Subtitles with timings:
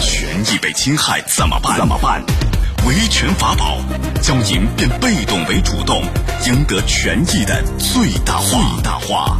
[0.00, 1.76] 权益被侵害怎么办？
[1.76, 2.22] 怎么办？
[2.86, 3.78] 维权法宝
[4.22, 6.02] 将您变被动为主动，
[6.46, 8.48] 赢得权益的最大化。
[8.48, 9.38] 最大化。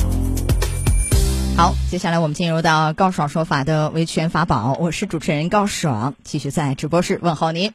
[1.57, 7.73] 好，接下来我们进入到高爽说法的维权法宝，我是主持人高爽，继续在直播室问候您。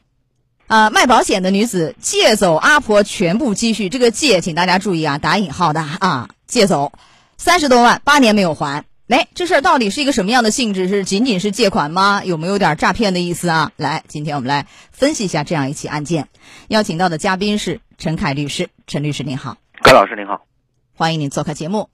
[0.67, 6.91] 啊，卖保险的女子借走阿婆全部积蓄，这个借，请大家注意啊，打引号的啊，借走
[7.37, 8.85] 三十多万，八年没有还。
[9.07, 10.87] 来，这事儿到底是一个什么样的性质？
[10.87, 12.23] 是仅仅是借款吗？
[12.25, 13.71] 有没有点诈骗的意思啊？
[13.77, 16.27] 来，今天我们来分析一下这样一起案件。
[16.69, 20.47] 邀请到的嘉宾是陈凯律师，陈律师您好，葛老师您好，
[20.95, 21.89] 欢迎您做客节目。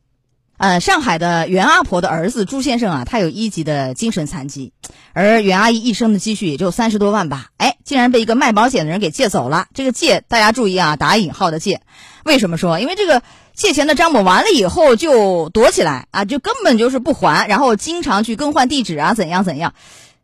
[0.55, 4.71] 呃，上海的袁阿婆的儿子朱先生啊，他有一级的精神残疾，
[5.11, 9.67] 而袁阿姨一生的积蓄也就三十多万吧，哎，竟然被一个卖保险的人给借走了。
[9.73, 11.81] 这个借，大家注意啊，打引号的借。
[12.23, 12.79] 为什么说？
[12.79, 13.21] 因为这个。
[13.61, 19.75] 借钱的张某完了以后就躲起来啊，就根本就是不还，然后经常去更换地址啊，怎样怎样？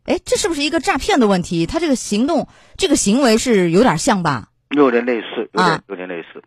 [0.06, 1.64] 哎，这是不是一个诈骗的问题？
[1.64, 4.48] 他这个行动、这个行为是有点像吧？
[4.70, 6.42] 有点类似，有点有点类似。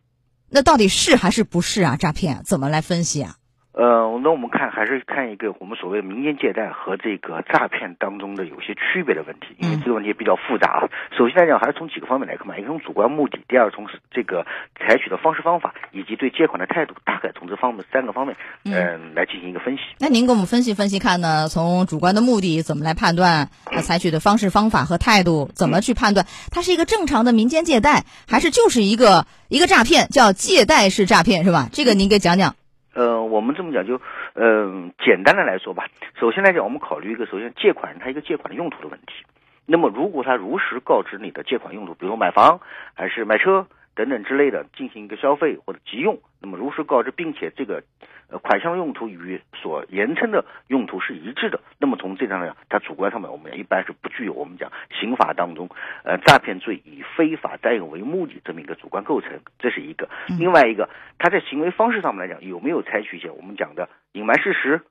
[0.50, 1.95] 那到底是还是不是啊？
[1.95, 3.36] 诈骗怎么来分析啊？
[3.73, 10.89] 呃，那我们看还是看一个我们所谓民间借贷和这个诈骗当中的有些区别的问题，因为这个问题比较复杂啊。
[11.17, 14.45] 首先来讲，还是从几个方面来看嘛，一个从主观目的，第二从这个
[14.78, 19.83] 采取的方式方法，以及对借款的态度，大概从这方面三个方面，嗯，来进行一个分析。
[20.00, 21.47] 那您给我们分析分析看呢？
[21.47, 23.50] 从主观的目的怎么来判断？
[23.66, 26.25] 他采取的方式方法和态度怎么去判断？
[26.52, 30.09] 它是一个正常的民间借贷，还是就是一个一个诈骗？
[30.09, 31.69] 叫借贷式诈骗是吧？
[31.72, 32.53] 这个您给讲讲。
[32.94, 34.02] 呃，我们这么讲就，
[34.34, 35.88] 嗯，简单的来说吧。
[36.20, 39.14] 首先来讲，我们考虑一个，首先借款人他一个借款的用途的问题。
[39.66, 42.59] 那么，如果他如实告知你的借款用途，比如买房
[42.94, 43.66] 还是买车。
[43.95, 47.84] 等等之类的进行一个消费或者急用，那么如实告知，并且这个
[48.30, 55.69] 呃款项用途与所言称的用途是一致的，那么从这张来讲，它主观上面我们一般是不具有我们讲刑法当中
[56.03, 60.09] 呃诈骗罪以非法占有为目的这么一个主观构成，这是一个。
[60.39, 64.81] 另外一个，他在行为方式上面来讲有没有采取一些我们讲的隐瞒事实、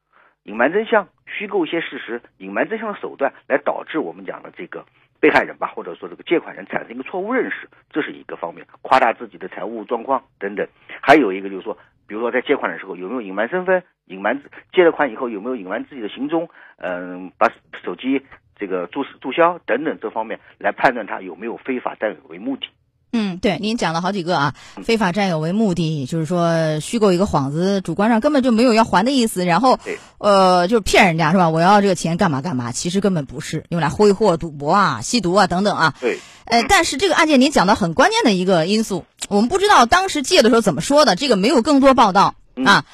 [0.44, 4.84] 隐瞒真相、虚构一些事实、隐瞒真相的手段，来导致我们讲的这个。
[5.20, 10.66] 被害人吧，或者说这个借款人产生一个错误认识，这是一个方面，夸大自己的财务状况等等。
[11.03, 11.76] 还有一个就是说，
[12.06, 14.42] 比如说在借款的时候有没有隐瞒身份，隐瞒
[14.72, 16.48] 借了款以后有没有隐瞒自己的行踪，
[16.78, 17.53] 嗯，把
[17.84, 18.25] 手机
[18.56, 22.69] 这个注注销等等这方面来判断他有没有非法占有为目的。
[23.12, 24.54] 嗯，对，您讲了好几个啊，
[24.84, 29.78] 非法占有为目的，就是说虚构一个幌子，主观上根本就没有要还的意思，然后，
[30.19, 31.49] 呃，就是骗人家是吧？
[31.49, 35.94] 我要这个钱干嘛干嘛，其实根本不是用来挥霍、赌博啊、吸毒啊等等啊。
[36.00, 42.84] 对，呃，但是这个案件您讲的很关键的一个因素，我们不知道当时借的时候怎么说的，这个没有更多报道啊。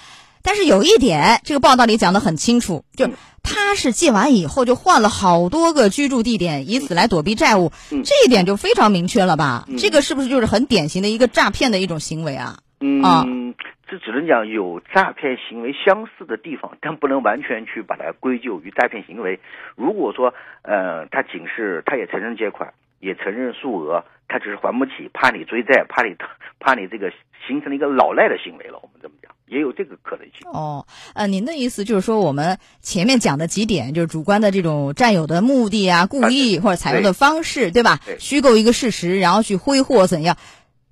[0.46, 3.08] 但是有一点，这个报道里讲的很清楚，就
[3.42, 9.66] 他是借完以后就换了好多个居住地点，以此来躲避债务，这一点就非常明确了吧？
[9.76, 12.58] 这个是不是就是很典型的一个诈骗的一种行为啊？
[12.78, 13.54] 嗯，
[13.88, 19.40] 这只能讲有诈骗行为相似的地方，但不能完全去把它归咎于诈骗行为。
[19.74, 26.14] 如果说，呃，他仅是他也承认借款，也承认数额，他只是还不起，怕你追债，怕你
[26.60, 27.10] 怕你这个
[27.48, 28.78] 形成了一个老赖的行为了。
[28.80, 29.25] 我们这么讲。
[29.48, 38.00] 也有这个可能性哦，呃，您的意思就是说，我们前面讲的几点，就是主观的这种占有的目的啊，故意或者采用的方式，对吧？
[38.18, 40.36] 虚构一个事实，然后去挥霍怎样？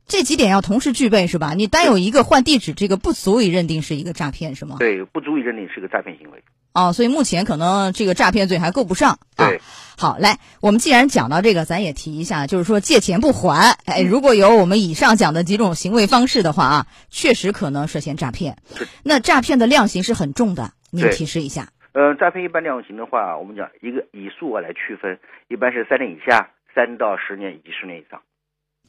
[0.06, 1.54] 这几点要同时具备，是吧？
[1.54, 4.76] 你单有一个换地址，这个不足以认定是一个诈骗，是吗？
[4.78, 6.42] 对，不足以认定是个诈骗行为。
[6.72, 9.18] 哦，所以目前可能这个诈骗罪还够不上。
[9.36, 9.60] 对，
[9.96, 18.56] 好，来，我们既然讲到这个，咱也提一下，就是说借钱不还，哎，如果有我们以上讲的几种行为方式的话啊，确实可能涉嫌诈骗。
[19.04, 21.68] 那诈骗的量刑是很重的，您提示一下。
[21.92, 28.20] 呃，诈骗一般量刑的话，我们讲一个以数额来区分，一般是三年以下，三到十年以及十年以上。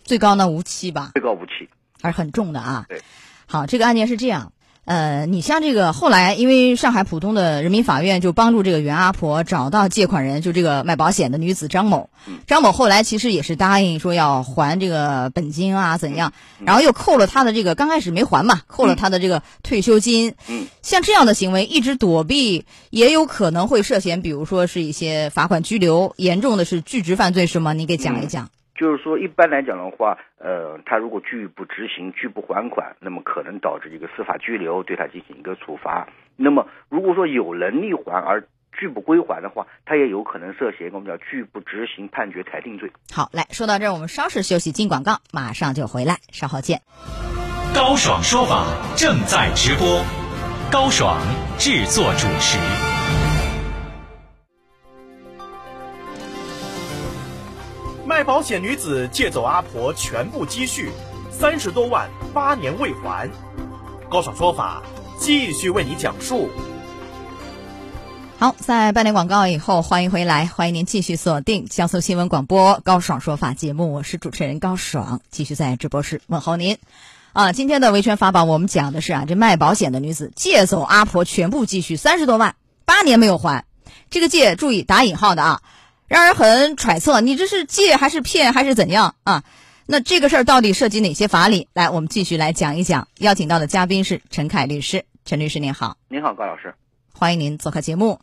[0.06, 1.12] 最高呢无期吧？
[1.14, 1.68] 最高无期，
[2.02, 2.86] 还是很重的啊。
[2.88, 3.02] 对，
[3.48, 4.54] 好，这个案件是这样。
[4.86, 12.12] 呃，你像这个后来，因为上海浦东的人民法院就帮助这个袁阿婆找到借款人，就这个卖保险的女子张某。
[12.46, 16.34] 张某后来其实也是答应说要还这个本金啊，怎样？
[16.60, 20.36] 然后又扣了他的这个，刚开始没还嘛，扣了他的这个退休金。
[20.48, 27.74] 嗯，像这样的行为一直躲避，也有可能会涉嫌，比如说是一些罚款、拘留，严重的是拒执犯罪，是吗？
[27.74, 28.50] 你给讲一讲。
[28.76, 36.08] 就是说，一般来讲的话，呃，他如果拒不执行、拒不还款，那么可能导致一个司法拘留，对他进行一个处罚。
[36.36, 38.44] 那么，如果说有能力还而
[38.78, 42.92] 拒不归还的话，他也有可能涉嫌我们叫拒不执行判决裁定罪。
[43.14, 46.82] 好，来说到这儿，我们稍事休息，进广告，马上就回来，稍后见。
[47.74, 48.66] 高爽说法
[48.98, 50.04] 正在直播，
[50.70, 51.18] 高爽
[51.58, 52.95] 制作主持。
[58.16, 60.90] 卖保险女子借走阿婆全部积蓄，
[61.38, 63.30] 三十多万八年未还。
[64.10, 64.82] 高爽说法
[65.20, 66.50] 继续为你讲述。
[68.38, 76.78] 好，在半点广告以后，欢迎回来，欢迎您继续锁定江苏新闻广播高爽说法节目，我是主持人高爽，继续在直播室问候您。
[77.34, 83.66] 啊，今天的维权法宝，我们讲的是啊，这卖保险的女子借走阿婆全部积蓄三十多万，八年没有还。
[84.10, 85.62] 这个借，注意打引号的啊，
[86.08, 89.44] 让人很揣测，你这是借还是骗还是怎样啊？
[89.88, 91.68] 那这个事儿到底涉及哪些法理？
[91.74, 93.08] 来，我们继续来讲一讲。
[93.20, 96.76] 邀请到的嘉宾是陈凯律师，陈律师您好，您好，高老师，
[97.14, 98.20] 欢迎您做客节目。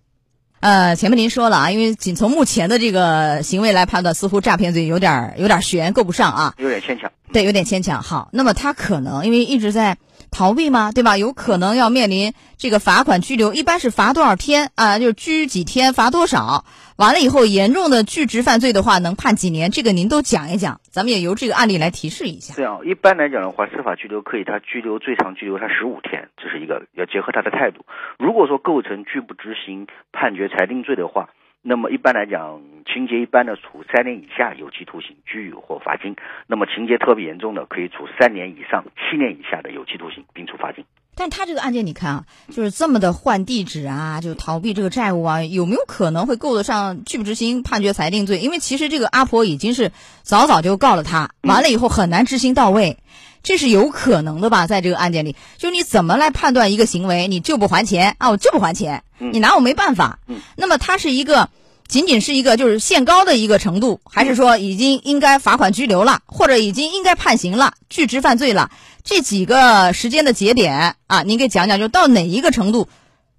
[0.60, 7.10] 呃，前面您说了啊，因为仅从目前的这个行为来判断，似乎诈骗罪有点有点悬，够不上啊，有点牵强。
[7.32, 8.02] 对，有点牵强。
[8.02, 9.98] 好，那么他可能因为一直在
[10.32, 11.16] 逃避吗，对吧？
[11.18, 14.98] 有可能要面临这个罚款、拘留，一般是罚多少天啊？
[14.98, 16.64] 就拘几天，罚多少？
[16.96, 19.70] 完了以后，严重的拒执犯罪的话，能判几年？
[19.70, 22.54] 这个您都讲一讲，咱们也由这个案例来提示一下。
[22.54, 27.84] 这样，一般来讲的话，司法拘留可以，他拘留最长拘留他十五天，这是一个要结合他的态度。
[28.18, 31.28] 如果说构成拒不执行判决裁定罪的话，
[31.64, 36.14] 那么一般来讲，情节一般的处三年以下有期徒刑、拘役或罚金；
[36.48, 40.84] 那么情节特别严重的，可以处三年以上七年以下的有期徒刑，并处罚金。
[41.14, 42.24] 但他这个案件，你看啊，
[42.54, 48.38] 就是这么的换地址啊，就逃避这个债务啊，有没有可能会够得上拒不执行判决裁定罪？
[48.38, 49.92] 因为其实这个阿婆已经是
[50.22, 52.98] 早早就告了他，完了以后很难执行到位，
[53.42, 54.66] 这是有可能的吧？
[54.66, 58.30] 在这个案件里，就你怎么来判断一个行为，你就不还钱啊？
[58.30, 60.18] 我就不还钱，你拿我没办法。
[60.56, 61.50] 那么他是一个
[61.92, 68.70] 仅仅是一个就是限高的一个程度，还是说已经应该罚款拘留了，或者已经应该判刑了，拒执犯罪了？
[69.04, 72.88] 这几个时间的节点啊，您给讲讲，就到哪一个程度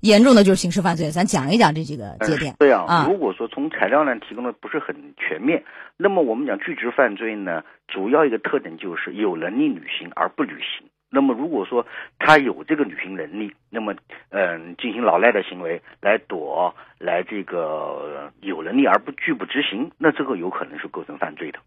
[0.01, 1.09] 严重的就是刑事犯罪？
[1.09, 2.53] 咱讲一讲这几个节点。
[2.59, 5.63] 这样啊，如果说从材料呢提供的不是很全面，
[5.97, 10.87] 那么我们讲拒执犯罪呢，主要一个特点就是有能力履行而不履行。
[11.13, 11.85] 那么如果说
[12.17, 13.93] 他有这个履行能力，那么
[14.29, 21.59] 嗯进行老赖的行为来躲来这个有能力而不拒不执行，那这个有可能是构成犯罪的。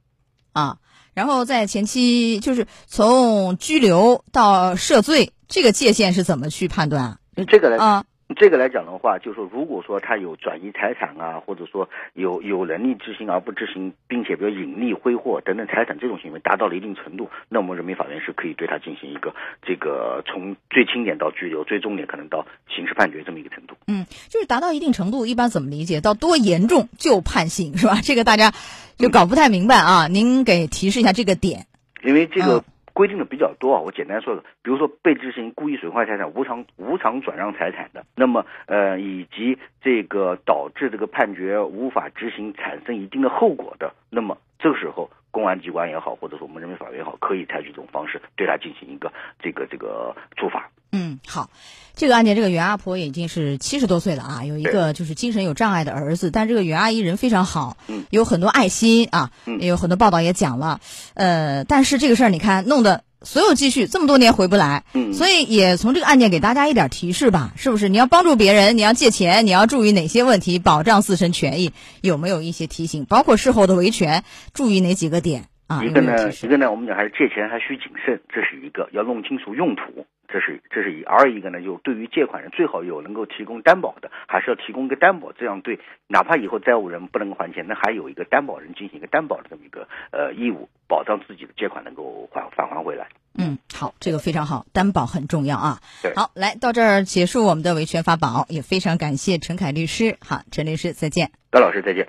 [0.53, 0.79] 啊，
[1.15, 7.19] 然后在前期就是从拘留到涉罪，这个界限是怎么去判断啊？
[7.47, 8.05] 这个呢啊，
[8.37, 23.75] 这个来讲的话，就是说，如果说他有转移财产啊，或者说有有能力执行而不执行，并且比如隐匿挥霍等等财产这种行为达到了一定程度，那我们人民法院是可以对他进行一个这个从最轻点到拘留，最重点可能到刑事判决这么一个程度。
[23.87, 26.01] 嗯，就是达到一定程度，一般怎么理解？
[26.01, 28.01] 到多严重就判刑是吧？
[28.03, 28.53] 这个大家。
[28.99, 31.67] 就搞不太明白啊，您给提示一下这个点。
[32.03, 32.65] 因为这个
[32.97, 45.11] 规定的比较多啊，我简单说说，比如说被执行故意损坏财产、无偿无偿转让财产的，那么呃，以及这个导致这个判决无法执行产生一定的后果的，那么这个时候。
[45.37, 50.71] 公安机关也好，或者说我们人民法院也好，可以采取这种方式对他进行一个这个这个处罚。
[50.93, 51.51] 嗯，好，
[51.95, 57.77] 这个案件，这个袁阿婆已经是七十多岁了啊，有一个就是精神有障碍的儿子，但这个袁阿姨人非常好，
[58.09, 59.31] 有很多爱心啊，
[59.61, 60.81] 也有很多报道也讲了，
[61.13, 63.05] 呃，但是这个事儿你看弄得。
[63.23, 67.89] 所有积蓄这么多年回不来，嗯，所以也从这个案件给大家一点提示吧，是不是？
[67.89, 71.73] 你要帮助别人，你要借钱，你要注意哪些问题，保障自身权益，
[72.03, 73.05] 有没有一些提醒？
[73.07, 75.83] 包括事后的维权，注意哪几个点啊？
[75.85, 80.07] 一个呢，一个呢，我们讲还是借钱还需谨慎，这是一个，要弄清楚用途。
[80.29, 93.07] 这是这是一，二一个呢，就对于借款人最好有能够提供担保的，还是要提供一个担保，这样对，哪怕以后债务人不能还钱，那还有一个担保人进行一个担保的这么一个呃义务，保障自己的借款能够还返还回来。
[93.39, 95.79] 嗯，好，这个非常好，担保很重要啊。
[96.03, 100.17] 对，好，来到这儿结束我们的维权法宝，也非常感谢陈凯律师。
[100.21, 101.31] 好，陈律师再见。
[101.51, 102.09] 高老师再见。